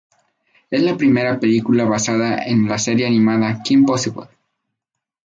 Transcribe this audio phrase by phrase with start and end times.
[0.71, 4.25] Es la primera película basada en la serie animada "Kim Possible".